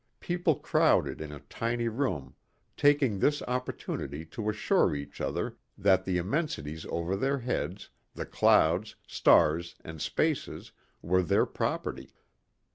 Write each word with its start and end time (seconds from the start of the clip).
People 0.19 0.55
crowded 0.55 1.21
in 1.21 1.31
a 1.31 1.41
tiny 1.41 1.87
room 1.87 2.33
taking 2.75 3.19
this 3.19 3.43
opportunity 3.43 4.25
to 4.25 4.49
assure 4.49 4.95
each 4.95 5.21
other 5.21 5.57
that 5.77 6.05
the 6.05 6.17
immensities 6.17 6.87
over 6.89 7.15
their 7.15 7.37
heads, 7.37 7.91
the 8.15 8.25
clouds, 8.25 8.95
stars 9.05 9.75
and 9.85 10.01
spaces 10.01 10.71
were 11.03 11.21
their 11.21 11.45
property. 11.45 12.15